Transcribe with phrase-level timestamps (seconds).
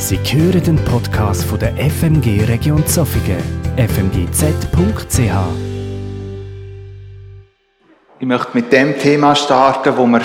[0.00, 3.42] Sie hören den Podcast von der FMG Region Zofingen,
[3.76, 5.18] fmgz.ch.
[8.20, 10.20] Ich möchte mit dem Thema starten, wo wir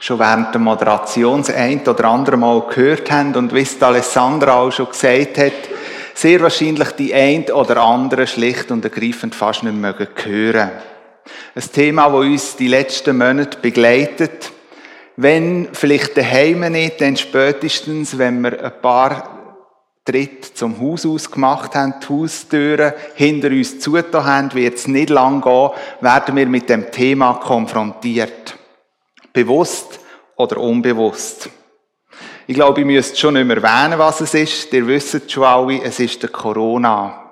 [0.00, 4.72] schon während der Moderation ein oder andere Mal gehört haben und wie es Alessandra auch
[4.72, 5.52] schon gesagt hat,
[6.14, 9.94] sehr wahrscheinlich die ein oder andere schlicht und ergreifend fast nicht mehr
[10.24, 10.70] hören.
[11.54, 14.50] Ein Thema, das uns die letzten Monate begleitet,
[15.16, 19.36] wenn vielleicht daheim nicht, dann spätestens, wenn wir ein paar
[20.04, 25.10] Tritt zum Haus aus gemacht haben, die Haustüren hinter uns zugetan haben, wird es nicht
[25.10, 28.56] lang gehen, werden wir mit dem Thema konfrontiert.
[29.32, 29.98] Bewusst
[30.36, 31.50] oder unbewusst.
[32.46, 34.72] Ich glaube, ich müsste schon nicht mehr erwähnen, was es ist.
[34.72, 37.22] Ihr wisst schon alle, es ist der Corona.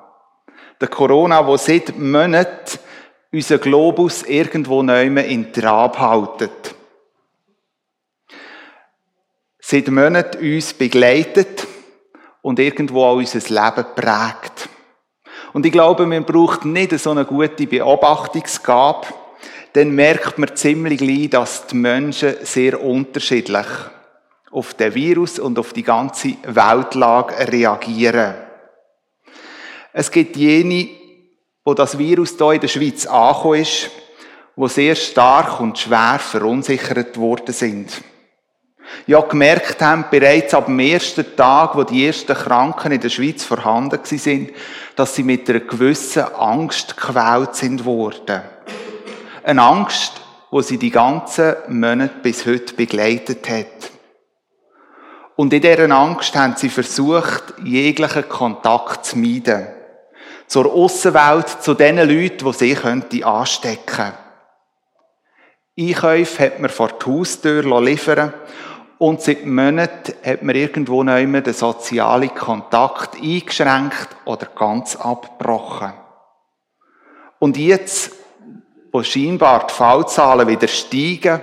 [0.81, 2.79] Der Corona, der seit Monaten
[3.31, 6.75] unseren Globus irgendwo neu in Trab haltet.
[9.67, 11.67] Seit Monaten uns begleitet
[12.43, 14.69] und irgendwo auch unser Leben prägt.
[15.55, 19.07] Und ich glaube, man braucht nicht so eine gute Beobachtungsgabe,
[19.73, 23.67] dann merkt man ziemlich gleich, dass die Menschen sehr unterschiedlich
[24.51, 28.35] auf den Virus und auf die ganze Weltlage reagieren.
[29.95, 30.91] Es gibt jene,
[31.65, 33.91] wo das Virus hier in der Schweiz angekommen ist,
[34.57, 38.03] wo sehr stark und schwer verunsichert worden sind.
[39.07, 43.45] Ja, gemerkt haben, bereits ab dem ersten Tag, wo die ersten Kranken in der Schweiz
[43.45, 44.51] vorhanden sind,
[44.97, 48.43] dass sie mit einer gewissen Angst gequält sind worden.
[49.43, 50.21] Eine Angst,
[50.51, 53.91] wo sie die ganzen Monate bis heute begleitet hat.
[55.37, 59.67] Und in dieser Angst haben sie versucht, jeglichen Kontakt zu meiden.
[60.47, 64.13] Zur Außenwelt, zu den Leuten, die sie könnte anstecken
[65.77, 68.33] Einkäufe hat man vor die Haustür liefern
[68.99, 75.93] und seit Monaten hat man irgendwo noch immer den sozialen Kontakt eingeschränkt oder ganz abgebrochen.
[77.39, 78.13] Und jetzt,
[78.93, 81.41] wo scheinbar die Fallzahlen wieder steigen,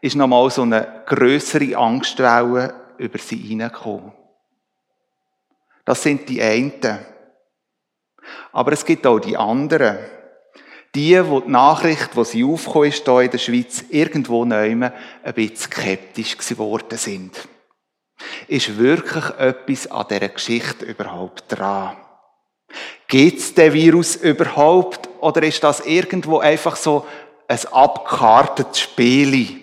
[0.00, 4.12] ist nochmal so eine größere Angstwelle über sie hineingekommen.
[5.84, 6.98] Das sind die einen.
[8.52, 9.98] Aber es gibt auch die anderen.
[10.94, 14.92] Die, wo die Nachricht, wo sie aufgekommen ist, hier in der Schweiz, irgendwo neu ein
[15.34, 17.48] bisschen skeptisch geworden sind.
[18.46, 21.96] Ist wirklich etwas an dieser Geschichte überhaupt dran?
[23.08, 25.08] Gibt es den Virus überhaupt?
[25.20, 27.06] Oder ist das irgendwo einfach so
[27.48, 29.60] ein abgekartetes Spiel?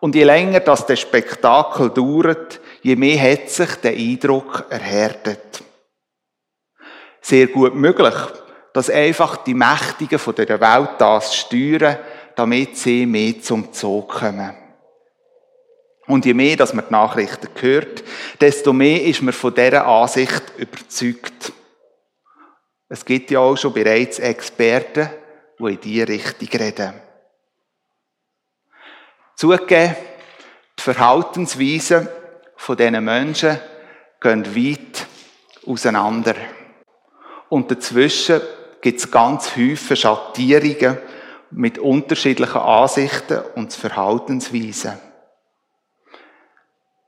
[0.00, 5.62] Und je länger das der Spektakel dauert, je mehr hat sich der Eindruck erhärtet.
[7.20, 8.14] Sehr gut möglich,
[8.76, 11.96] dass einfach die Mächtigen von der Welt das steuern,
[12.34, 14.54] damit sie mehr zum Zug kommen.
[16.06, 18.04] Und je mehr, dass man die Nachrichten hört,
[18.38, 21.54] desto mehr ist man von dieser Ansicht überzeugt.
[22.90, 25.08] Es gibt ja auch schon bereits Experten,
[25.58, 27.00] die in diese Richtung reden.
[29.36, 29.96] Zugegeben,
[30.78, 32.10] die Verhaltensweisen
[32.56, 33.58] von diesen Menschen
[34.20, 35.06] gehen weit
[35.66, 36.34] auseinander.
[37.48, 38.42] Und dazwischen
[38.86, 40.98] gibt es ganz häufig Schattierungen
[41.50, 44.92] mit unterschiedlichen Ansichten und Verhaltensweisen.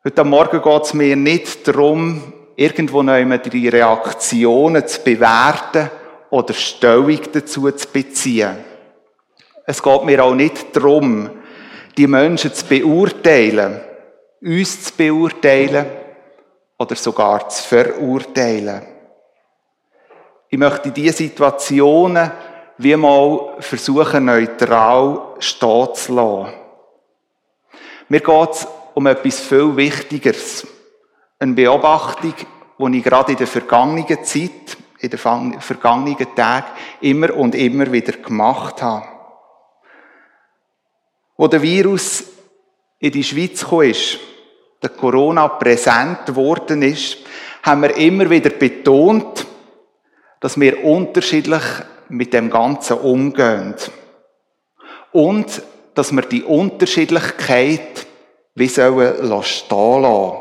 [0.05, 5.89] Heute Morgen geht es mir nicht darum, irgendwo noch die Reaktionen zu bewerten
[6.31, 8.57] oder Stellung dazu zu beziehen.
[9.65, 11.31] Es geht mir auch nicht darum,
[11.97, 13.81] die Menschen zu beurteilen,
[14.43, 15.87] uns zu beurteilen
[16.77, 18.98] oder sogar zu verurteilen.
[20.51, 22.31] Ich möchte diese Situationen
[22.79, 26.55] wie mal versuchen, neutral stehen zu lassen.
[28.09, 30.67] Mir geht es um etwas viel Wichtigeres.
[31.39, 32.35] Eine Beobachtung,
[32.79, 36.67] die ich gerade in der vergangenen Zeit, in den vergangenen Tagen
[37.01, 39.07] immer und immer wieder gemacht habe.
[41.37, 42.25] Wo der Virus
[42.99, 44.19] in die Schweiz gekommen ist,
[44.83, 47.19] der Corona präsent geworden ist,
[47.63, 49.47] haben wir immer wieder betont,
[50.41, 51.63] dass wir unterschiedlich
[52.09, 53.75] mit dem Ganzen umgehen.
[55.13, 55.63] Und
[55.95, 58.07] dass wir die Unterschiedlichkeit
[58.55, 60.39] wie sollen stehen lassen.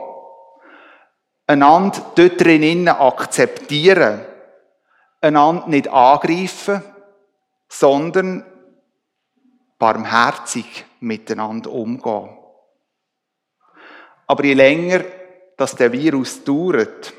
[1.47, 4.21] Einander dort drinnen akzeptieren.
[5.21, 6.83] Einander nicht angreifen,
[7.69, 8.45] sondern
[9.77, 12.29] barmherzig miteinander umgehen.
[14.25, 15.03] Aber je länger
[15.57, 17.13] dass der Virus dauert,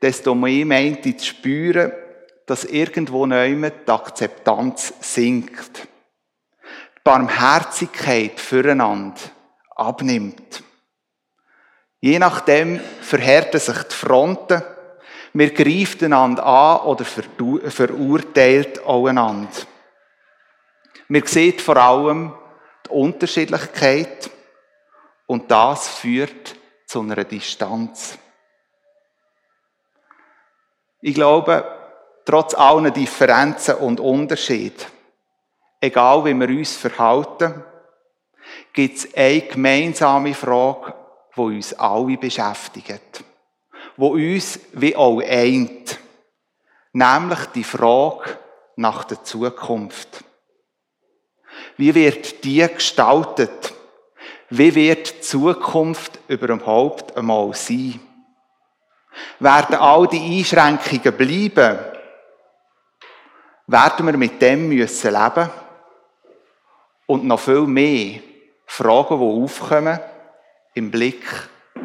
[0.00, 1.92] desto mehr meint ich zu spüren,
[2.46, 5.86] dass irgendwo neu die Akzeptanz sinkt.
[6.96, 9.20] Die Barmherzigkeit füreinander
[9.76, 10.62] abnimmt.
[12.00, 14.62] Je nachdem verhärten sich die Fronten.
[15.32, 19.50] Wir greifen einander an oder verurteilt auch einander.
[21.08, 22.34] Wir sehen vor allem
[22.86, 24.30] die Unterschiedlichkeit
[25.26, 26.56] und das führt
[26.86, 28.18] zu einer Distanz.
[31.00, 31.64] Ich glaube,
[32.24, 34.84] trotz allen Differenzen und Unterschieden,
[35.80, 37.64] egal wie wir uns verhalten,
[38.72, 40.94] gibt es eine gemeinsame Frage,
[41.36, 43.24] die uns alle beschäftigt,
[43.96, 45.98] die uns wie auch eint,
[46.92, 48.38] nämlich die Frage
[48.76, 50.24] nach der Zukunft.
[51.76, 53.72] Wie wird die gestaltet?
[54.50, 58.00] Wie wird die Zukunft überhaupt einmal sein?
[59.38, 61.78] Werden all die Einschränkungen bleiben?
[63.66, 65.50] Werden wir mit dem müssen leben?
[67.06, 68.20] Und noch viel mehr
[68.66, 69.98] Fragen, die aufkommen
[70.74, 71.24] im Blick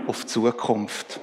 [0.07, 1.19] auf die Zukunft.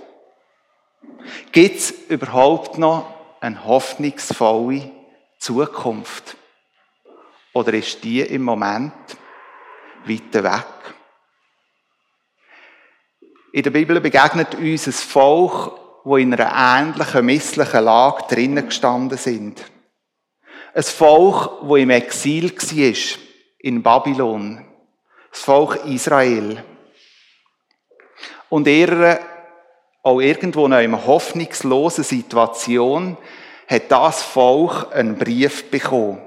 [1.52, 4.90] Gibt es überhaupt noch eine hoffnungsvolle
[5.38, 6.36] Zukunft?
[7.52, 8.92] Oder ist die im Moment
[10.04, 10.66] weiter weg?
[13.52, 19.18] In der Bibel begegnet uns ein Volk, wo in einer ähnlichen misslichen Lage drinnen gestanden
[19.18, 19.62] sind.
[20.74, 23.18] Ein Volk, wo im Exil war,
[23.58, 24.64] in Babylon.
[25.30, 26.62] Das Volk Israel.
[28.48, 29.20] Und ihre
[30.02, 33.16] auch irgendwo in einer hoffnungslosen Situation
[33.68, 36.20] hat das Volk einen Brief bekommen.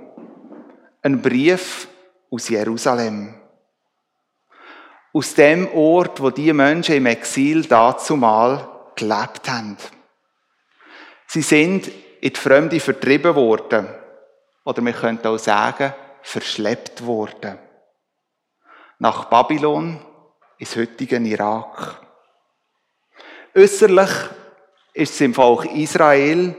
[1.02, 1.88] Ein Brief
[2.32, 3.36] aus Jerusalem.
[5.14, 9.78] Aus dem Ort, wo die Menschen im Exil dazumal gelebt haben.
[11.28, 11.88] Sie sind
[12.22, 13.88] in die Fremde vertrieben worden.
[14.64, 17.60] Oder wir könnten auch sagen, verschleppt worden.
[19.00, 20.00] Nach Babylon,
[20.58, 22.02] ins heutige Irak.
[23.56, 24.10] Äußerlich
[24.94, 26.56] ist es im Volk Israel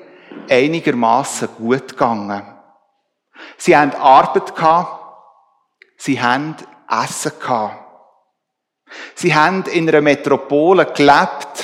[0.49, 2.43] einigermaßen gut gegangen.
[3.57, 5.03] Sie haben Arbeit gehabt.
[5.97, 6.57] Sie haben
[6.89, 7.83] Essen gehabt.
[9.15, 11.56] Sie haben in einer Metropole gelebt,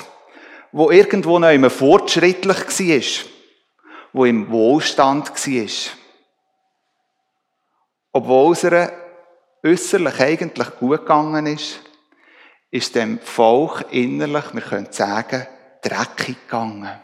[0.72, 3.30] wo irgendwo noch immer fortschrittlich war,
[4.12, 5.92] wo im Wohlstand war.
[8.12, 8.92] Obwohl es ihr
[9.64, 11.80] äußerlich eigentlich gut gegangen ist,
[12.70, 15.46] ist dem Volk innerlich, wir können sagen,
[15.82, 17.00] dreckig gegangen.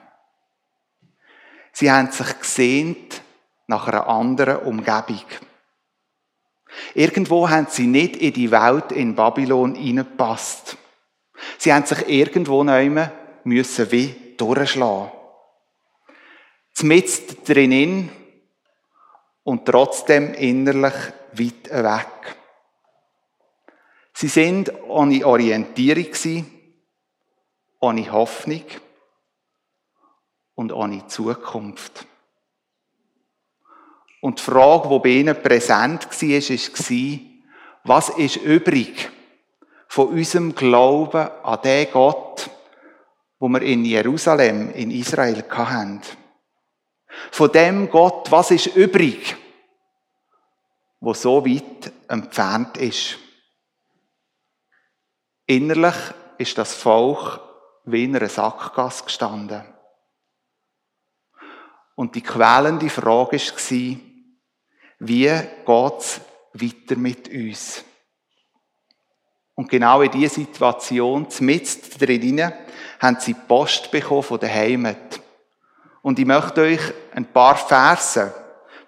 [1.73, 3.21] Sie haben sich gesehnt
[3.67, 5.25] nach einer anderen Umgebung.
[6.95, 10.77] Irgendwo haben sie nicht in die Welt in Babylon hineingepasst.
[11.59, 13.11] Sie haben sich irgendwo nehmen
[13.45, 15.13] müssen wie durchschlagen.
[16.73, 18.11] Zumindest drinnen
[19.43, 20.95] und trotzdem innerlich
[21.33, 22.37] weit weg.
[24.13, 26.47] Sie sind ohne Orientierung,
[27.81, 28.65] ohne Hoffnung
[30.55, 32.07] und ohne Zukunft.
[34.21, 36.59] Und die Frage, die bei ihnen präsent war,
[36.91, 37.19] war,
[37.85, 39.11] was ist übrig
[39.87, 42.51] von unserem Glauben an den Gott,
[43.39, 46.03] wo wir in Jerusalem, in Israel hatten?
[47.31, 49.37] Von dem Gott, was ist übrig,
[51.01, 53.19] wo so weit entfernt ist?
[55.47, 55.95] Innerlich
[56.39, 57.41] ist das Volk
[57.85, 59.63] wie in einer Sackgasse gestanden.
[61.95, 64.01] Und die quälende Frage war,
[65.01, 66.21] wie geht's
[66.53, 67.85] weiter mit uns?
[69.55, 72.53] Und genau in dieser Situation, mitten drinnen,
[72.99, 75.21] haben sie Post bekommen von der Heimat.
[76.03, 76.81] Und ich möchte euch
[77.15, 78.33] ein paar Verse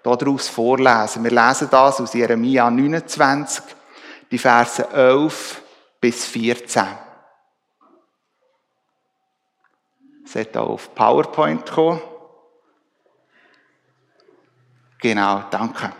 [0.03, 1.23] daraus vorlesen.
[1.23, 3.63] Wir lesen das aus Jeremia 29,
[4.29, 5.61] die Verse 11
[5.99, 6.85] bis 14.
[10.25, 12.01] Seht auch auf PowerPoint kommen.
[14.99, 15.91] Genau, danke.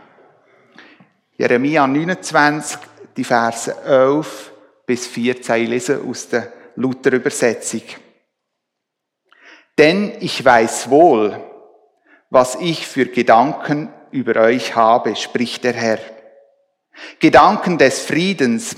[1.38, 2.80] Jeremia 29,
[3.18, 4.52] die Verse 11
[4.86, 7.84] bis 14, ich lese aus der Luther-Übersetzung.
[9.78, 11.42] Denn ich weiß wohl,
[12.30, 16.00] was ich für Gedanken über euch habe, spricht der Herr.
[17.20, 18.76] Gedanken des Friedens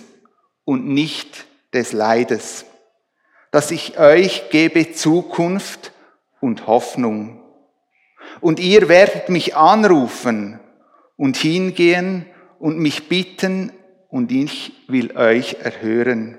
[0.65, 2.65] und nicht des Leides,
[3.51, 5.91] dass ich euch gebe Zukunft
[6.39, 7.43] und Hoffnung.
[8.41, 10.59] Und ihr werdet mich anrufen
[11.17, 12.25] und hingehen
[12.59, 13.71] und mich bitten,
[14.09, 16.37] und ich will euch erhören.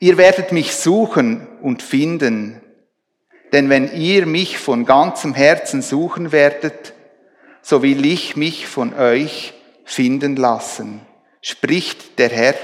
[0.00, 2.60] Ihr werdet mich suchen und finden,
[3.52, 6.92] denn wenn ihr mich von ganzem Herzen suchen werdet,
[7.62, 11.00] so will ich mich von euch finden lassen,
[11.40, 12.54] spricht der Herr,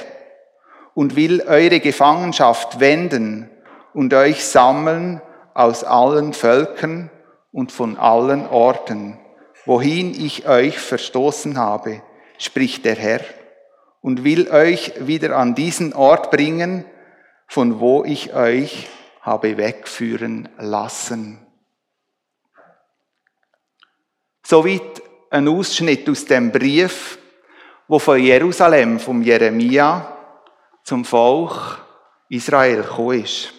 [0.95, 3.49] und will eure Gefangenschaft wenden
[3.95, 5.23] und euch sammeln
[5.55, 7.11] aus allen Völkern
[7.53, 9.19] und von allen Orten,
[9.65, 12.03] wohin ich euch verstoßen habe,
[12.39, 13.21] spricht der Herr,
[14.03, 16.85] und will euch wieder an diesen Ort bringen,
[17.51, 18.89] von wo ich euch
[19.23, 21.45] habe wegführen lassen.
[24.47, 27.19] Soweit ein Ausschnitt aus dem Brief,
[27.89, 30.17] wo von Jerusalem, vom Jeremia,
[30.85, 31.85] zum Volk
[32.29, 33.53] Israel gekommen ist.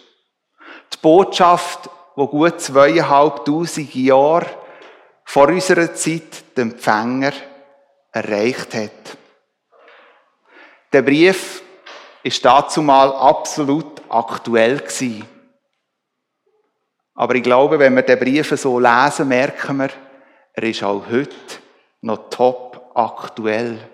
[0.93, 4.49] Die Botschaft, wo gut zweieinhalbtausend Jahre
[5.25, 7.33] vor unserer Zeit den Empfänger
[8.13, 9.17] erreicht hat.
[10.93, 11.61] Der Brief
[12.23, 15.27] ist dazu mal absolut aktuell gewesen.
[17.15, 19.89] Aber ich glaube, wenn wir den Brief so lesen, merken wir,
[20.53, 21.35] er ist auch heute
[22.01, 23.89] noch top aktuell.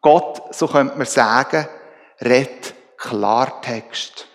[0.00, 1.68] Gott, so könnte man sagen,
[2.20, 4.28] redet Klartext.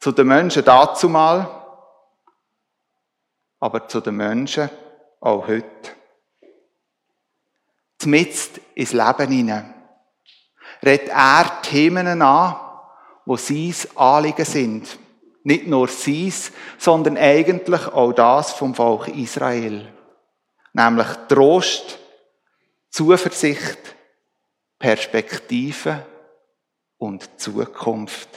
[0.00, 1.58] Zu den Menschen dazu mal,
[3.58, 4.70] aber zu den Menschen
[5.20, 5.92] auch heute.
[7.98, 9.77] Zmitzt ins Leben hinein.
[10.84, 12.56] Redet er Themen an,
[13.24, 14.98] wo sein Anliegen sind.
[15.42, 16.32] Nicht nur sein,
[16.78, 19.92] sondern eigentlich auch das vom Volk Israel.
[20.72, 21.98] Nämlich Trost,
[22.90, 23.78] Zuversicht,
[24.78, 26.04] Perspektive
[26.98, 28.28] und Zukunft.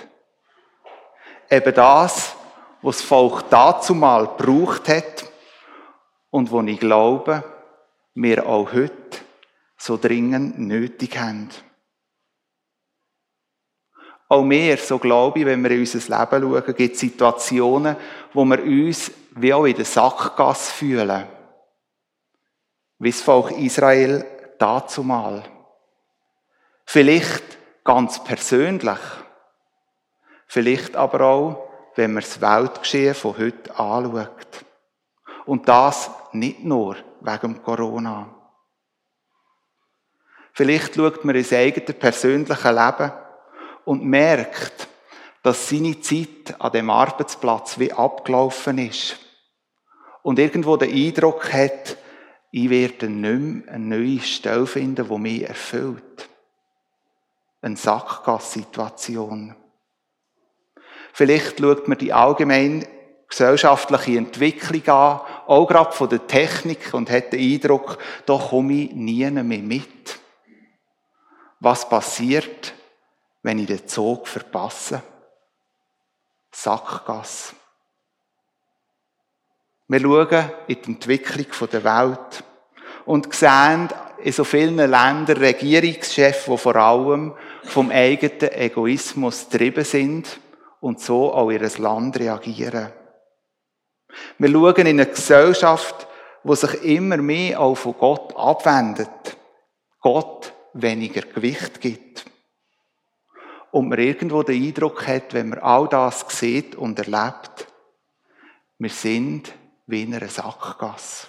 [1.50, 2.36] Eben das,
[2.82, 5.26] was das Volk dazu mal gebraucht hat
[6.30, 7.44] und wo ich glaube,
[8.14, 9.20] wir auch heute
[9.78, 11.50] so dringend nötig haben.
[14.32, 17.98] Auch mehr, so glaube ich, wenn wir in unser Leben schauen, gibt es Situationen,
[18.34, 21.28] wo wir uns wie auch in der Sackgasse fühlen.
[22.98, 24.26] Wie das Volk Israel
[24.58, 25.44] dazu mal.
[26.86, 27.44] Vielleicht
[27.84, 29.00] ganz persönlich.
[30.48, 34.64] Vielleicht aber auch, wenn man das Weltgeschehen von heute anschaut.
[35.46, 38.34] Und das nicht nur wegen Corona.
[40.54, 43.12] Vielleicht schaut man ins eigene persönliche Leben
[43.86, 44.88] und merkt,
[45.44, 49.18] dass seine Zeit an dem Arbeitsplatz wie abgelaufen ist.
[50.22, 51.98] Und irgendwo den Eindruck hat,
[52.52, 56.30] ich werde nicht mehr eine neue Stelle finden, die mich erfüllt.
[57.62, 59.56] Eine Sackgassituation.
[61.14, 62.86] Vielleicht schaut man die allgemein
[63.28, 68.92] gesellschaftliche Entwicklung an, auch gerade von der Technik und hat den Eindruck, da komme ich
[68.92, 70.20] nie mehr mit.
[71.60, 72.74] Was passiert,
[73.44, 75.02] wenn ich den Zug verpasse?
[76.52, 77.56] Sackgasse.
[79.88, 82.44] Wir schauen in die Entwicklung der Welt
[83.06, 87.34] und sehen in so vielen Ländern Regierungschefs, die vor allem
[87.64, 90.40] vom eigenen Egoismus getrieben sind
[90.80, 92.92] und so auch ihr Land reagieren.
[94.38, 96.08] Wir schauen in eine Gesellschaft,
[96.44, 99.38] die sich immer mehr auch von Gott abwendet.
[100.00, 102.31] Gott weniger Gewicht gibt
[103.72, 107.68] und man irgendwo den Eindruck hat, wenn man all das sieht und erlebt,
[108.78, 109.54] wir sind
[109.88, 111.28] wie in einer Sackgasse.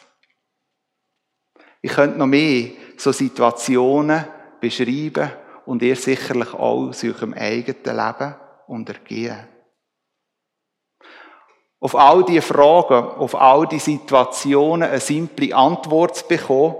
[1.80, 4.24] Ich könnte noch mehr so Situationen
[4.60, 5.30] beschreiben
[5.66, 8.34] und ihr sicherlich auch aus eurem eigenen Leben
[8.68, 9.48] untergehen.
[11.80, 16.76] Auf all diese Fragen, auf all die Situationen eine simple Antwort zu bekommen,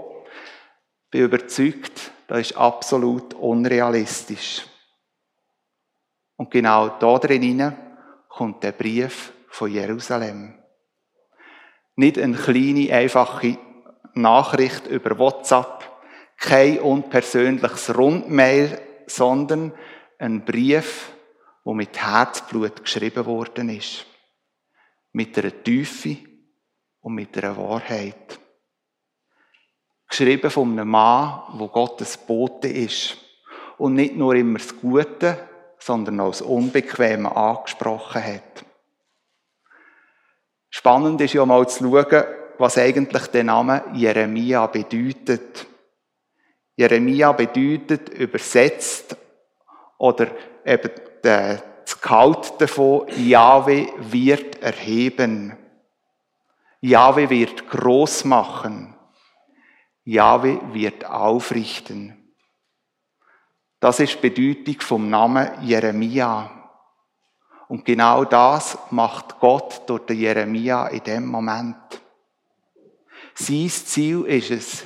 [1.11, 4.65] bin überzeugt, das ist absolut unrealistisch.
[6.35, 7.75] Und genau da drin
[8.27, 10.57] kommt der Brief von Jerusalem.
[11.95, 13.57] Nicht eine kleine, einfache
[14.15, 15.83] Nachricht über WhatsApp,
[16.37, 19.73] kein unpersönliches Rundmail, sondern
[20.17, 21.11] ein Brief,
[21.63, 24.05] wo mit Herzblut geschrieben worden ist.
[25.11, 26.17] Mit einer Tiefe
[27.01, 28.39] und mit einer Wahrheit.
[30.09, 33.17] Geschrieben von einem Mann, wo Gottes Bote ist.
[33.77, 35.49] Und nicht nur immer das Gute,
[35.83, 38.65] sondern auch das Unbequeme angesprochen hat.
[40.69, 42.23] Spannend ist ja mal zu schauen,
[42.57, 45.67] was eigentlich der Name Jeremia bedeutet.
[46.77, 49.17] Jeremia bedeutet übersetzt
[49.97, 50.27] oder
[50.65, 50.89] eben
[51.21, 55.57] das Gehalt davon, Jahwe wird erheben.
[56.79, 58.95] Jahwe wird groß machen.
[60.05, 62.22] Jahwe wird aufrichten.
[63.83, 66.49] Das ist die Bedeutung vom Namen Jeremia.
[67.67, 71.75] Und genau das macht Gott durch den Jeremia in dem Moment.
[73.33, 74.85] Sein Ziel ist es,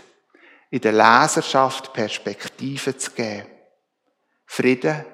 [0.71, 3.45] in der Leserschaft Perspektive zu geben.
[4.47, 5.05] Frieden,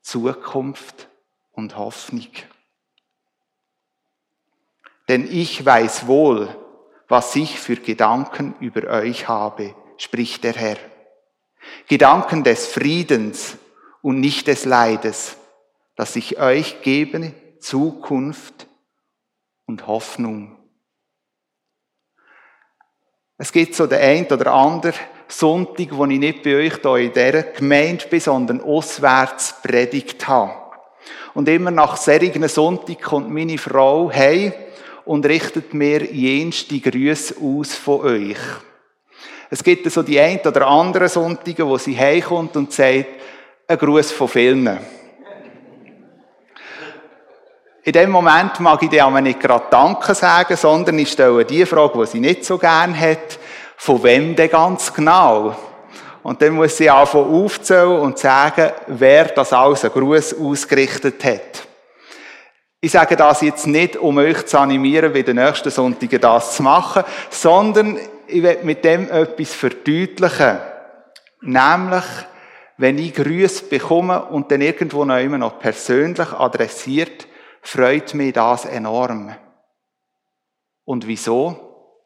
[0.00, 1.06] Zukunft
[1.52, 2.30] und Hoffnung.
[5.08, 6.48] Denn ich weiß wohl,
[7.06, 10.78] was ich für Gedanken über euch habe, spricht der Herr.
[11.88, 13.56] Gedanken des Friedens
[14.02, 15.36] und nicht des Leides,
[15.96, 18.66] dass ich euch gebe Zukunft
[19.66, 20.56] und Hoffnung.
[23.36, 24.94] Es gibt so den ein oder anderen
[25.28, 30.52] Sonntag, wo ich nicht bei euch hier in dieser Gemeinde bin, sondern auswärts predigt habe.
[31.34, 34.52] Und immer nach solchen Sonntag kommt meine Frau heim
[35.04, 38.38] und richtet mir jenste Grüße aus von euch.
[39.52, 43.06] Es gibt so die ein oder anderen Sonntage, wo sie heimkommt und sagt,
[43.66, 44.78] ein Gruß von vielen.
[47.82, 51.66] In dem Moment mag ich dir aber nicht gerade Danke sagen, sondern ich stelle die
[51.66, 53.40] Frage, die sie nicht so gern hat,
[53.76, 55.56] von wem denn ganz genau?
[56.22, 61.66] Und dann muss sie anfangen aufzählen und sagen, wer das alles einen Gruß ausgerichtet hat.
[62.80, 66.62] Ich sage das jetzt nicht, um euch zu animieren, wie den nächsten Sonntag das zu
[66.62, 67.98] machen, sondern
[68.30, 70.58] ich will mit dem etwas verdeutlichen.
[71.40, 72.04] Nämlich,
[72.76, 77.26] wenn ich Grüße bekomme und dann irgendwo noch immer noch persönlich adressiert,
[77.62, 79.34] freut mich das enorm.
[80.84, 81.98] Und wieso?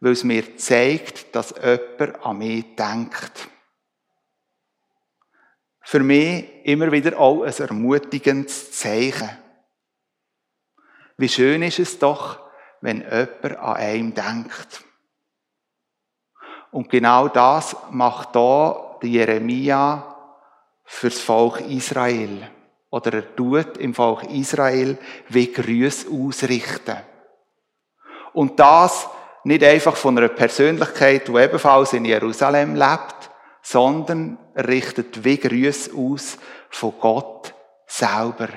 [0.00, 3.48] Weil es mir zeigt, dass jemand an mich denkt.
[5.80, 9.30] Für mich immer wieder auch ein ermutigendes Zeichen.
[11.16, 12.40] Wie schön ist es doch,
[12.80, 14.83] wenn jemand an einem denkt.
[16.74, 20.16] Und genau das macht da Jeremia
[20.82, 22.50] fürs Volk Israel
[22.90, 26.96] oder er tut im Volk Israel wie Grüße ausrichten.
[28.32, 29.08] Und das
[29.44, 33.30] nicht einfach von einer Persönlichkeit, die ebenfalls in Jerusalem lebt,
[33.62, 36.38] sondern er richtet wie Grüße aus
[36.70, 37.54] von Gott
[37.86, 38.48] selber.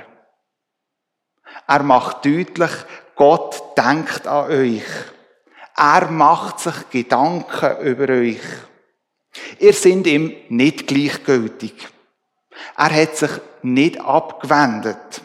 [1.67, 2.71] Er macht deutlich,
[3.13, 4.81] Gott denkt an euch.
[5.77, 8.41] Er macht sich Gedanken über euch.
[9.59, 11.87] Ihr seid ihm nicht gleichgültig.
[12.75, 13.29] Er hat sich
[13.61, 15.21] nicht abgewendet.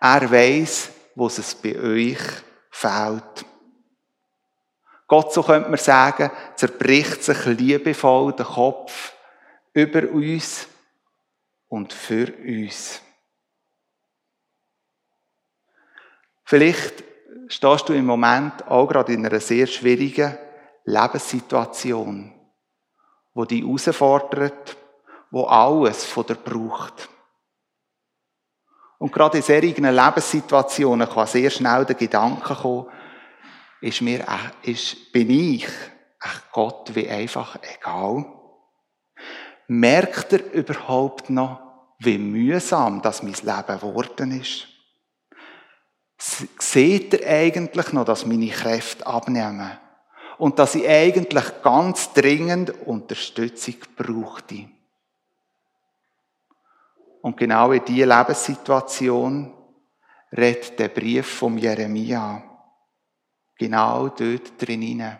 [0.00, 2.18] Er weiß, wo es bei euch
[2.70, 3.46] fehlt.
[5.06, 9.12] Gott, so könnte man sagen, zerbricht sich liebevoll den Kopf
[9.72, 10.66] über uns
[11.68, 13.00] und für uns.
[16.44, 17.11] Vielleicht
[17.48, 20.36] stehst du im Moment auch gerade in einer sehr schwierigen
[20.84, 22.32] Lebenssituation,
[23.34, 24.76] wo dich herausfordert,
[25.30, 27.08] wo alles von dir braucht.
[28.98, 32.86] Und gerade in solchen Lebenssituationen kann sehr schnell der Gedanke kommen,
[33.80, 34.24] ist mir,
[34.62, 38.24] ist, bin ich echt Gott wie einfach egal?
[39.66, 41.60] Merkt er überhaupt noch,
[41.98, 44.68] wie mühsam das mein Leben geworden ist?
[46.24, 49.72] Seht er eigentlich noch, dass meine Kräfte abnehmen?
[50.38, 54.68] Und dass ich eigentlich ganz dringend Unterstützung brauchte?
[57.22, 59.52] Und genau in diese Lebenssituation
[60.36, 62.42] redet der Brief vom Jeremia.
[63.58, 65.18] Genau dort drin.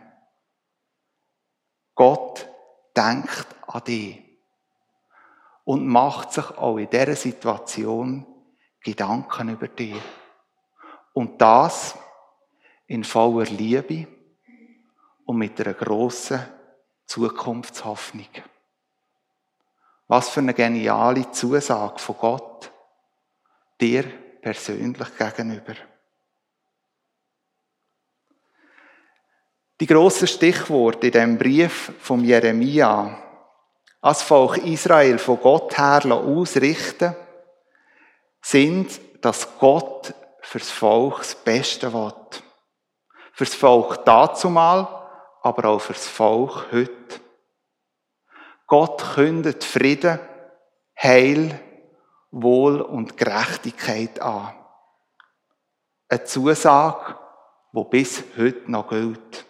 [1.97, 2.49] Gott
[2.97, 4.23] denkt an dich
[5.65, 8.25] und macht sich auch in dieser Situation
[8.81, 10.01] Gedanken über dich.
[11.13, 11.97] Und das
[12.87, 14.07] in voller Liebe
[15.25, 16.41] und mit einer grossen
[17.07, 18.29] Zukunftshoffnung.
[20.09, 22.71] Was für eine geniale Zusage von Gott
[23.81, 24.05] dir
[24.41, 25.75] persönlich gegenüber.
[29.81, 33.19] Die grossen Stichworte in dem Brief vom Jeremia
[34.01, 37.15] als Volk Israel von Gott her ausrichten,
[38.41, 40.13] sind, dass Gott
[40.53, 42.13] fürs Volk das Beste will.
[43.33, 44.87] Fürs Volk dazumal,
[45.41, 47.21] aber auch fürs Volk heute.
[48.67, 50.21] Gott kündet Frieden,
[51.03, 51.59] Heil,
[52.31, 54.55] Wohl und Gerechtigkeit an.
[56.11, 57.19] Eine Zusage,
[57.73, 59.47] die bis heute noch gilt.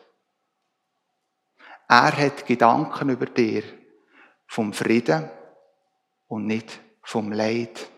[1.89, 3.65] Er hat Gedanken über dir
[4.47, 5.29] vom Frieden
[6.29, 7.92] und nicht vom Leid.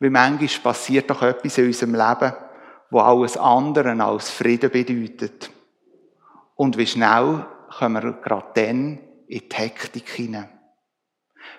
[0.00, 2.32] Wie manchmal passiert doch etwas in unserem Leben,
[2.90, 5.50] wo alles andere als Frieden bedeutet.
[6.56, 7.46] Und wie schnell
[7.78, 10.48] kommen wir gerade dann in die Hektik hinein.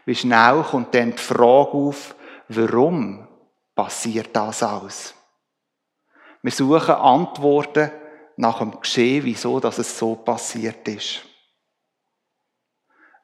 [0.06, 2.16] Wie schnell kommt dann die Frage auf,
[2.50, 3.28] warum
[3.76, 5.14] passiert das alles?
[6.42, 7.92] Wir suchen Antworten
[8.38, 11.22] nach dem Geschehen, wieso dass es so passiert ist.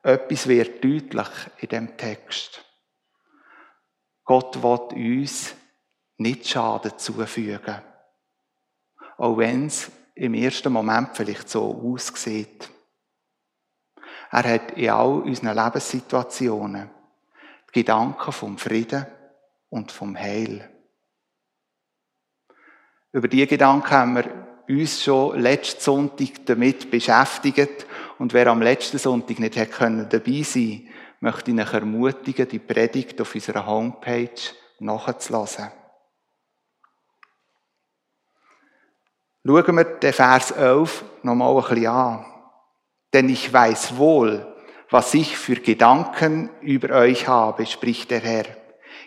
[0.03, 1.27] etwas wird deutlich
[1.57, 2.63] in dem Text.
[4.27, 5.55] Gott will uns
[6.17, 7.81] nicht Schaden zufügen.
[9.17, 12.69] Auch wenn es im ersten Moment vielleicht so aussieht.
[14.29, 16.89] Er hat in all unseren Lebenssituationen
[17.69, 19.05] die Gedanken vom Frieden
[19.69, 20.69] und vom Heil.
[23.13, 27.85] Über diese Gedanken haben wir uns schon letzten Sonntag damit beschäftigt.
[28.19, 33.33] Und wer am letzten Sonntag nicht dabei sein möchte ich euch ermutigen, die Predigt auf
[33.33, 34.29] unserer Homepage
[34.79, 35.71] nachzulassen.
[39.45, 42.25] Schauen wir den Vers 11 nochmal ein bisschen an.
[43.13, 44.45] Denn ich weiß wohl,
[44.89, 48.45] was ich für Gedanken über euch habe, spricht der Herr.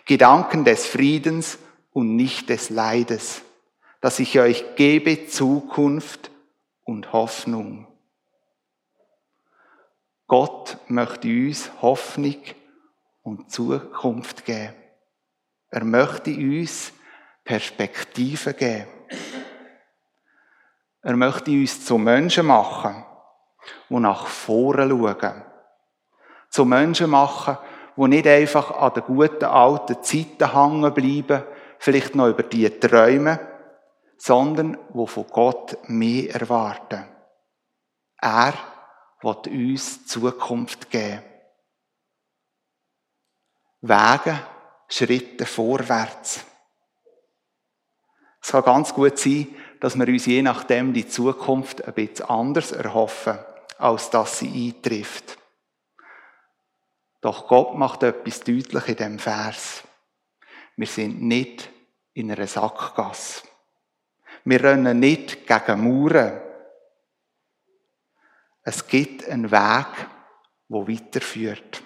[0.05, 1.59] Gedanken des Friedens
[1.91, 3.43] und nicht des Leides,
[3.99, 6.31] dass ich euch gebe Zukunft
[6.83, 7.90] und Hoffnung.
[10.31, 12.37] Gott möchte uns Hoffnung
[13.21, 14.75] und Zukunft geben.
[15.69, 16.93] Er möchte uns
[17.43, 18.87] Perspektive geben.
[21.01, 23.03] Er möchte uns zu Menschen machen,
[23.89, 25.43] die nach vorne schauen.
[26.49, 27.57] Zu Menschen machen,
[27.97, 31.43] die nicht einfach an den guten alten Zeiten hängen bleiben,
[31.77, 33.37] vielleicht noch über die träumen,
[34.17, 37.03] sondern die von Gott mehr erwarten.
[38.21, 38.53] Er
[39.21, 41.23] wird uns Zukunft geben.
[43.81, 44.39] Wege,
[44.87, 46.45] Schritte vorwärts.
[48.41, 49.47] Es kann ganz gut sein,
[49.79, 53.39] dass wir uns je nachdem die Zukunft ein bisschen anders erhoffen,
[53.77, 55.37] als dass sie eintrifft.
[57.21, 59.83] Doch Gott macht etwas deutlich in dem Vers.
[60.75, 61.69] Wir sind nicht
[62.13, 63.43] in einer Sackgasse.
[64.43, 66.41] Wir rennen nicht gegen Mauern.
[68.63, 69.87] Es gibt einen Weg,
[70.69, 71.81] der weiterführt.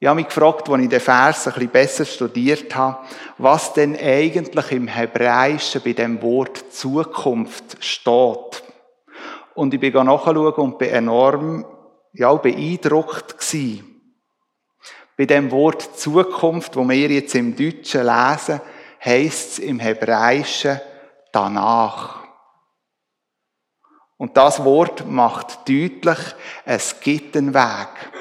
[0.00, 3.04] Ich habe mich gefragt, als ich den Vers ein bisschen besser studiert habe,
[3.38, 8.62] was denn eigentlich im Hebräischen bei dem Wort Zukunft steht.
[9.54, 11.66] Und ich bin nachschauen und bin enorm
[12.12, 14.00] ja, beeindruckt gewesen.
[15.16, 18.60] Bei dem Wort Zukunft, wo wir jetzt im Deutschen lesen,
[19.04, 20.80] heisst es im Hebräischen
[21.32, 22.27] danach.
[24.18, 26.18] Und das Wort macht deutlich,
[26.64, 28.12] es gibt einen Weg.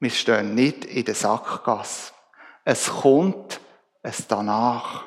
[0.00, 2.12] Wir stehen nicht in der Sackgasse.
[2.64, 3.60] Es kommt
[4.02, 5.04] es danach.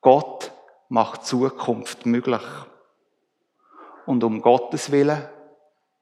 [0.00, 0.52] Gott
[0.88, 2.42] macht Zukunft möglich.
[4.04, 5.28] Und um Gottes Willen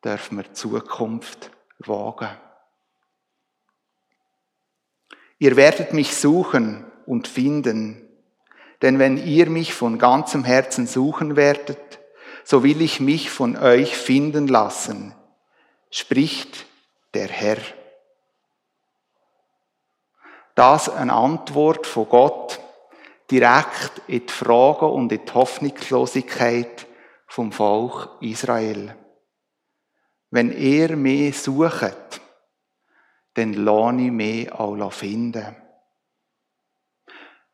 [0.02, 2.30] dürfen wir Zukunft wagen.
[5.38, 8.09] Ihr werdet mich suchen und finden,
[8.82, 11.98] denn wenn ihr mich von ganzem Herzen suchen werdet,
[12.44, 15.14] so will ich mich von euch finden lassen,
[15.90, 16.66] spricht
[17.14, 17.58] der Herr.
[20.54, 22.60] Das eine Antwort von Gott
[23.30, 26.86] direkt in die Frage und in die Hoffnungslosigkeit
[27.26, 28.96] vom Volk Israel.
[30.30, 32.20] Wenn ihr mich sucht,
[33.34, 35.56] dann lohne ich mich auch finden.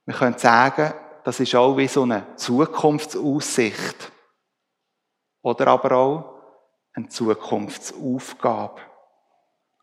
[0.07, 0.95] Wir können sagen,
[1.27, 4.13] das ist auch wie so eine Zukunftsaussicht.
[5.43, 6.35] Oder aber auch
[6.93, 8.81] eine Zukunftsaufgabe.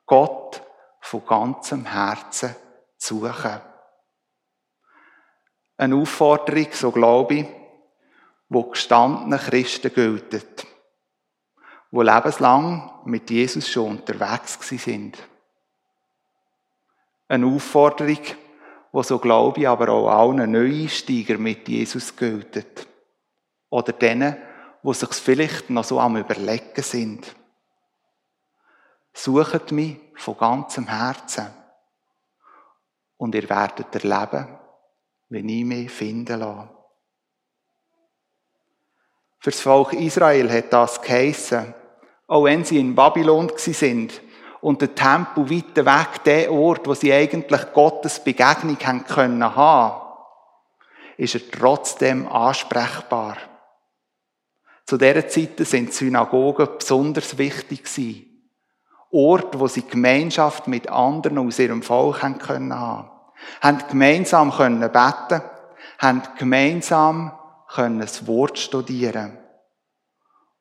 [0.06, 0.63] Gott
[1.01, 2.56] von ganzem Herzen
[2.95, 3.60] suchen.
[5.75, 7.47] Eine Aufforderung, so glaube ich,
[8.47, 10.65] wo gestandene Christen gilt,
[11.91, 15.17] wo lebenslang mit Jesus schon unterwegs sind.
[17.27, 18.21] Eine Aufforderung,
[18.93, 22.88] wo so glaube ich aber auch allen Neueinsteiger mit Jesus gilt.
[23.71, 24.38] Oder denen,
[24.84, 27.36] wo sich vielleicht noch so am Überlegen sind.
[29.12, 31.47] Sucht mich von ganzem Herzen.
[33.17, 34.60] Und ihr werdet erleben,
[35.29, 36.69] wenn ich mich finden lasse.
[39.39, 41.73] Für das Volk Israel hat das geheissen,
[42.27, 44.21] auch wenn sie in Babylon sind
[44.63, 50.02] und der Tempel weiter weg, der Ort, wo sie eigentlich Gottes Begegnung haben können haben,
[51.17, 53.36] ist er trotzdem ansprechbar.
[54.86, 58.26] Zu dieser Zeit sind Synagogen besonders wichtig gewesen.
[59.12, 63.10] Ort, wo sie Gemeinschaft mit anderen aus ihrem Volk haben können haben.
[63.60, 65.41] Haben gemeinsam können beten,
[65.99, 69.38] haben gemeinsam können das Wort studieren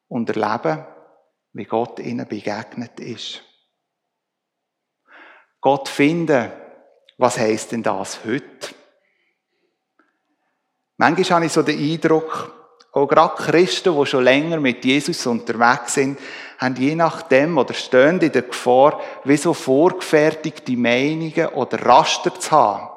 [0.08, 0.84] und erleben,
[1.52, 3.44] wie Gott ihnen begegnet ist.
[5.62, 6.52] Gott finden,
[7.16, 8.74] was heisst denn das heute?
[10.98, 12.52] Manchmal habe ich so den Eindruck,
[12.94, 16.18] Auch gerade Christen, die schon länger mit Jesus unterwegs sind,
[16.58, 22.50] haben je nachdem oder stehen in der Gefahr, wie so vorgefertigte Meinungen oder Raster zu
[22.50, 22.90] haben,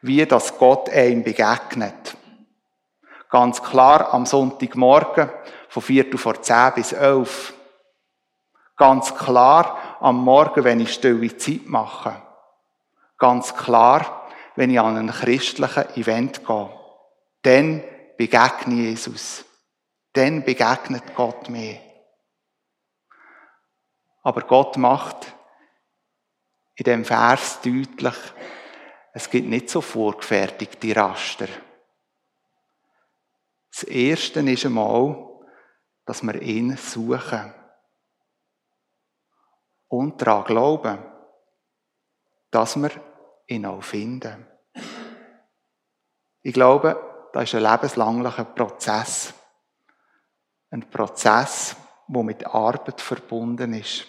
[0.00, 2.16] wie das Gott einem begegnet.
[3.30, 5.30] Ganz klar am Sonntagmorgen
[5.68, 7.54] von Viertel vor zehn bis elf.
[8.76, 12.20] Ganz klar am Morgen, wenn ich stille Zeit mache.
[13.18, 16.70] Ganz klar, wenn ich an einen christlichen Event gehe.
[17.42, 17.84] Dann
[18.18, 19.44] begegne Jesus.
[20.12, 21.78] Dann begegnet Gott mir.
[24.24, 25.34] Aber Gott macht
[26.74, 28.16] in dem Vers deutlich,
[29.14, 31.48] es gibt nicht so vorgefertigte Raster.
[33.70, 35.16] Das Erste ist einmal,
[36.06, 37.54] dass wir ihn suchen.
[39.92, 40.98] Und daran glauben,
[42.50, 42.90] dass wir
[43.46, 44.46] ihn auch finden.
[46.40, 49.34] Ich glaube, das ist ein lebenslanger Prozess.
[50.70, 51.76] Ein Prozess,
[52.08, 54.06] der mit Arbeit verbunden ist.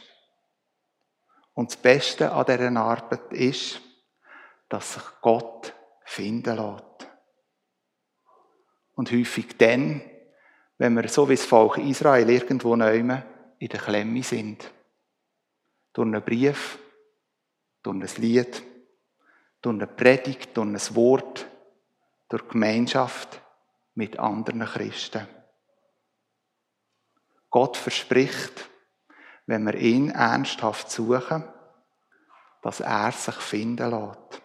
[1.53, 3.81] Und das Beste an dieser Arbeit ist,
[4.69, 5.73] dass sich Gott
[6.05, 7.11] finden lässt.
[8.95, 10.01] Und häufig dann,
[10.77, 13.21] wenn wir so wie das Volk Israel irgendwo nehmen,
[13.59, 14.72] in der Klemme sind.
[15.93, 16.79] Durch einen Brief,
[17.83, 18.63] durch ein Lied,
[19.61, 21.47] durch eine Predigt, durch ein Wort,
[22.29, 23.41] durch Gemeinschaft
[23.93, 25.27] mit anderen Christen.
[27.49, 28.69] Gott verspricht,
[29.45, 31.43] wenn wir ihn ernsthaft suchen,
[32.61, 34.41] dass er sich finden lässt.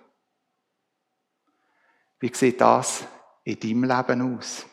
[2.20, 3.04] Wie sieht das
[3.44, 4.66] in deinem Leben aus?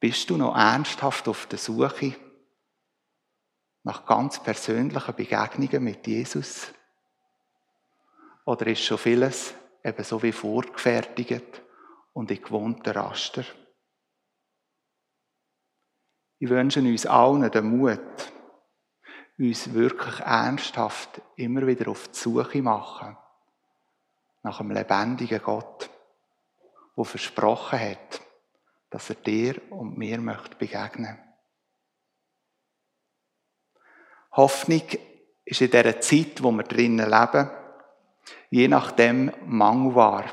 [0.00, 2.16] Bist du noch ernsthaft auf der Suche
[3.84, 6.72] nach ganz persönlichen Begegnungen mit Jesus?
[8.44, 11.62] Oder ist schon vieles eben so wie vorgefertigt
[12.12, 13.44] und in gewohnten Raster?
[16.38, 18.32] Ich wünsche uns allen den Mut,
[19.38, 23.16] uns wirklich ernsthaft immer wieder auf die Suche machen
[24.42, 25.88] nach einem lebendigen Gott,
[26.96, 28.20] der versprochen hat,
[28.90, 31.18] dass er dir und mir möchte begegnen.
[34.36, 34.82] Hoffnung
[35.44, 37.50] ist in dieser Zeit, wo wir drinnen leben,
[38.50, 40.24] je nachdem mangelbar.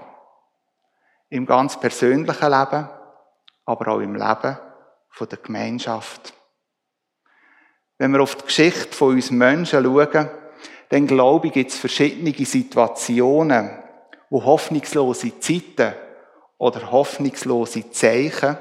[1.29, 2.89] Im ganz persönlichen Leben,
[3.65, 4.57] aber auch im Leben
[5.09, 6.33] von der Gemeinschaft.
[7.97, 10.29] Wenn wir auf die Geschichte von uns Menschen schauen,
[10.89, 13.69] dann glaube ich, gibt es verschiedene Situationen,
[14.29, 15.93] wo hoffnungslose Zeiten
[16.57, 18.57] oder hoffnungslose Zeichen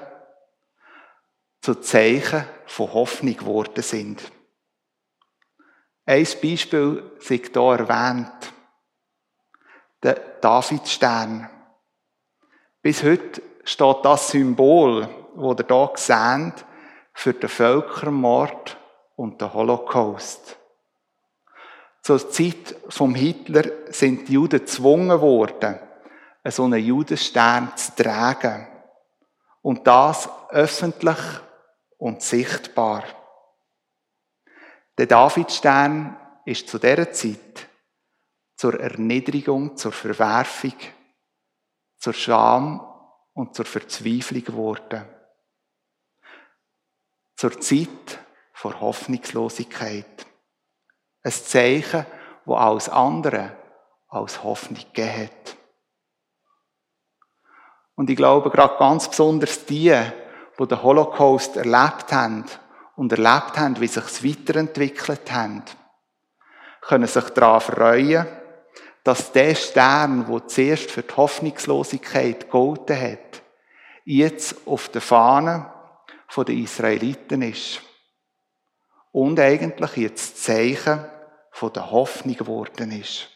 [1.61, 4.31] zu Zeichen von Hoffnung geworden sind.
[6.11, 8.53] Ein Beispiel sei hier erwähnt.
[10.03, 11.49] Der Davidstern.
[12.83, 15.03] Bis heute steht das Symbol,
[15.37, 16.65] das ihr hier seht,
[17.13, 18.77] für den Völkermord
[19.15, 20.59] und den Holocaust.
[22.03, 25.79] Zur Zeit vom Hitler sind die Juden gezwungen worden,
[26.47, 28.67] so einen Judenstern zu tragen.
[29.63, 31.19] Und das öffentlich
[31.99, 33.05] und sichtbar.
[35.01, 37.71] Der Davidstern ist zu dieser Zeit
[38.55, 40.75] zur Erniedrigung, zur Verwerfung,
[41.97, 42.87] zur Scham
[43.33, 45.07] und zur Verzweiflung geworden.
[47.35, 48.19] Zur Zeit
[48.53, 50.27] vor Hoffnungslosigkeit.
[51.23, 52.05] Ein Zeichen,
[52.45, 53.57] wo alles andere
[54.07, 55.57] als Hoffnung gegeben hat.
[57.95, 59.99] Und ich glaube, gerade ganz besonders die,
[60.59, 62.45] die den Holocaust erlebt haben
[63.01, 65.63] und erlebt haben, wie sich es weiterentwickelt haben,
[66.83, 68.27] können sich daran freuen,
[69.05, 73.43] dass der Stern, der zuerst für die Hoffnungslosigkeit gegolten hat,
[74.05, 75.73] jetzt auf der Fahne
[76.37, 77.81] der Israeliten ist
[79.13, 81.03] und eigentlich jetzt das Zeichen
[81.75, 83.31] der Hoffnung geworden ist.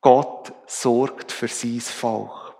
[0.00, 2.56] Gott sorgt für sein Volk.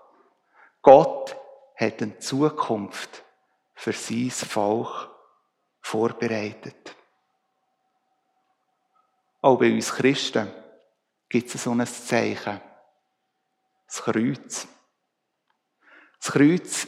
[0.81, 1.35] Gott
[1.75, 3.21] hat eine Zukunft
[3.75, 5.08] für sein Volk
[5.81, 6.95] vorbereitet.
[9.41, 10.51] Auch bei uns Christen
[11.29, 12.61] gibt es so ein Zeichen.
[13.87, 14.67] Das Kreuz.
[16.19, 16.87] Das Kreuz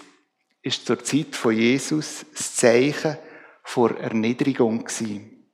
[0.61, 3.17] ist zur Zeit von Jesus das Zeichen
[3.63, 5.51] vor Erniedrigung gewesen.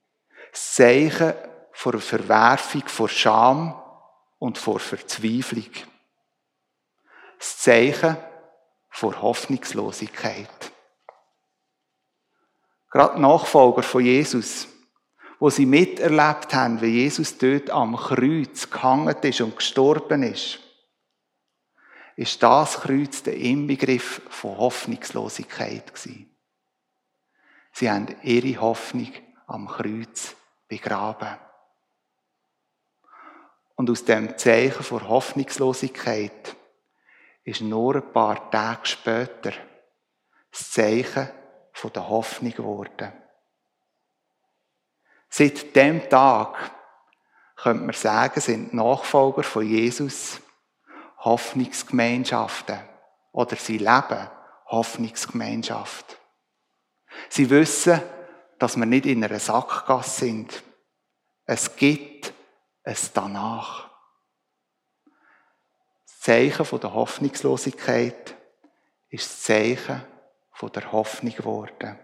[0.52, 1.34] Das Zeichen
[1.72, 3.80] vor Verwerfung, vor Scham
[4.40, 5.70] und vor Verzweiflung.
[7.38, 8.18] Das Zeichen
[8.90, 10.72] vor Hoffnungslosigkeit.
[12.98, 14.68] Gerade Nachfolger von Jesus,
[15.38, 20.58] wo sie miterlebt haben, wie Jesus dort am Kreuz gehangen ist und gestorben ist.
[22.16, 26.36] ist das Kreuz der Inbegriff von Hoffnungslosigkeit gewesen.
[27.72, 29.12] Sie haben ihre Hoffnung
[29.46, 30.36] am Kreuz
[30.68, 31.38] begraben.
[33.76, 36.56] Und aus dem Zeichen vor Hoffnungslosigkeit
[37.44, 39.54] ist nur ein paar Tage später
[40.50, 41.30] das Zeichen
[41.78, 43.14] von der Hoffnung geworden.
[45.30, 46.72] Seit dem Tag,
[47.56, 50.42] könnte man sagen, sind Nachfolger von Jesus
[51.20, 52.80] Hoffnungsgemeinschaften
[53.32, 54.30] oder sie leben
[54.66, 56.18] Hoffnungsgemeinschaft.
[57.30, 58.02] Sie wissen,
[58.58, 60.64] dass wir nicht in einer Sackgasse sind.
[61.46, 62.34] Es gibt
[62.84, 63.90] es danach.
[66.06, 68.36] Das Zeichen der Hoffnungslosigkeit
[69.10, 70.17] ist das Zeichen
[70.62, 72.00] der Hoffnung geworden.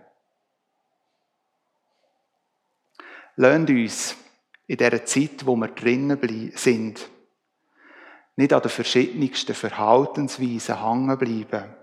[3.35, 4.15] Lasst uns
[4.67, 7.09] in dieser Zeit, wo wir drinnen sind,
[8.35, 11.75] nicht an den verschiedensten Verhaltensweisen hängen bleiben.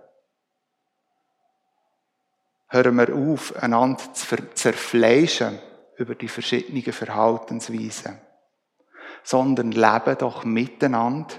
[2.69, 5.59] Hören wir auf, einander zu zerfleischen
[5.97, 8.19] über die verschiedenen Verhaltensweisen,
[9.23, 11.35] sondern leben doch miteinander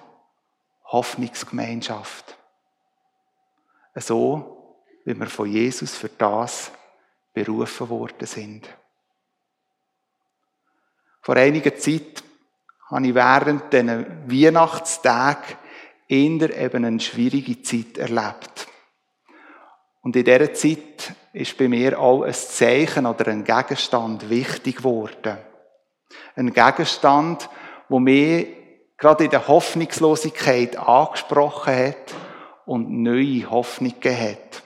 [0.86, 2.38] Hoffnungsgemeinschaft.
[3.96, 4.61] So,
[5.06, 6.72] wie wir von Jesus für das
[7.34, 8.68] berufen worden sind.
[11.22, 12.24] Vor einiger Zeit
[12.90, 15.56] habe ich während diesen Weihnachtstagen
[16.08, 18.68] eher eben eine schwierige Zeit erlebt.
[20.02, 25.38] Und in dieser Zeit ist bei mir auch ein Zeichen oder ein Gegenstand wichtig geworden.
[26.36, 27.50] Ein Gegenstand,
[27.88, 28.48] wo mir
[28.98, 32.16] gerade in der Hoffnungslosigkeit angesprochen hat
[32.66, 34.61] und neue Hoffnung gegeben hat.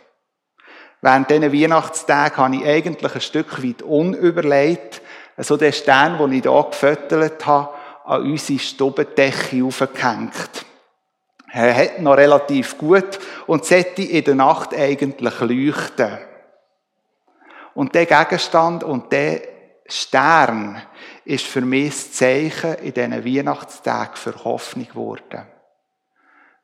[1.05, 5.03] Während diesen Weihnachtstagen habe ich eigentlich ein Stück weit unüberlegt,
[5.37, 7.69] so den Stern, den ich hier gefüttert habe,
[8.05, 10.65] an unsere Stubendecke aufgehängt.
[11.51, 16.17] Er hat noch relativ gut und sollte in der Nacht eigentlich leuchten.
[17.75, 19.41] Und der Gegenstand und der
[19.85, 20.81] Stern
[21.23, 25.45] ist für mich das Zeichen in diesen Weihnachtstagen für Hoffnung geworden.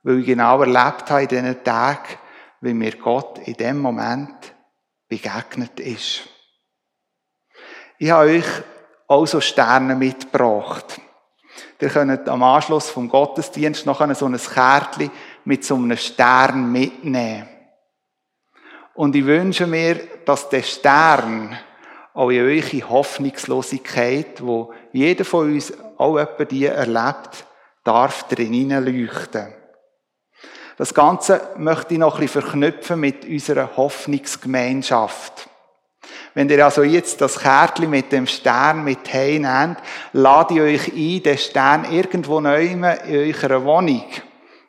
[0.02, 2.18] Weil ich genau erlebt habe in diesen Tagen,
[2.62, 4.56] wie mir Gott in dem Moment
[5.08, 6.22] begegnet ist.
[7.98, 8.46] Ich habe euch
[9.08, 11.02] auch so Sterne mitgebracht.
[11.80, 15.12] Ihr könnt am Anschluss vom Gottesdienst noch so ein Kärtchen
[15.44, 17.50] mit so einem Stern mitnehmen.
[18.94, 21.58] Und ich wünsche mir, dass der Stern
[22.14, 27.46] auch in eure Hoffnungslosigkeit, wo jeder von uns auch etwa die erlebt,
[27.84, 29.54] darf drin leuchten.
[30.78, 35.50] Das Ganze möchte ich noch ein bisschen verknüpfen mit unserer Hoffnungsgemeinschaft.
[36.34, 39.78] Wenn ihr also jetzt das Kärtchen mit dem Stern mit nehmt,
[40.14, 44.06] lade ich euch ein, den Stern irgendwo neu in eurer Wohnung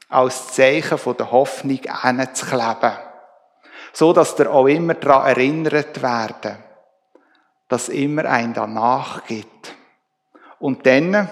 [0.08, 2.92] als Zeichen der Hoffnung hinzukleben.
[3.92, 6.58] So, dass ihr auch immer daran erinnert werden,
[7.68, 9.74] dass immer ein danach gibt.
[10.58, 11.28] Und dann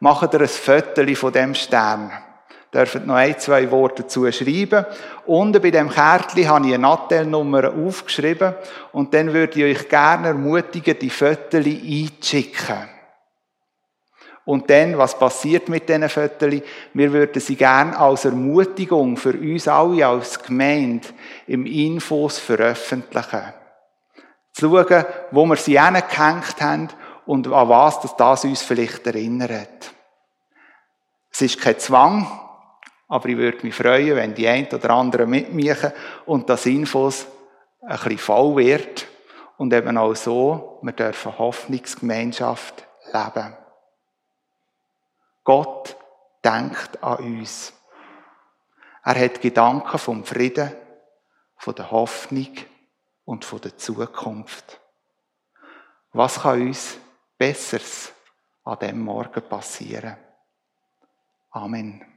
[0.00, 2.10] macht ihr ein Foto von dem Stern
[2.74, 4.84] dürfen noch ein, zwei Worte dazu schreiben.
[5.26, 8.54] Unten bei dem Kärtchen habe ich eine Nattelnummer aufgeschrieben
[8.92, 12.88] und dann würde ich euch gerne ermutigen, die Fotos einzuschicken.
[14.44, 16.60] Und dann, was passiert mit diesen Fotos?
[16.92, 21.08] Wir würden sie gerne als Ermutigung für uns alle als Gemeinde
[21.46, 23.54] im Infos veröffentlichen.
[24.52, 26.88] Zu schauen, wo wir sie hingehängt haben
[27.26, 29.94] und an was das uns vielleicht erinnert.
[31.32, 32.43] Es ist kein Zwang,
[33.08, 35.92] aber ich würde mich freuen, wenn die einen oder anderen mitmachen
[36.26, 37.26] und das Infos
[37.82, 39.06] ein bisschen voll wird
[39.56, 43.56] und eben auch so, wir dürfen Hoffnungsgemeinschaft leben.
[45.44, 45.96] Gott
[46.42, 47.72] denkt an uns.
[49.04, 50.72] Er hat Gedanken vom Frieden,
[51.56, 52.56] von der Hoffnung
[53.24, 54.80] und von der Zukunft.
[56.12, 56.96] Was kann uns
[57.36, 58.12] Besseres
[58.64, 60.16] an dem Morgen passieren?
[61.50, 62.13] Amen.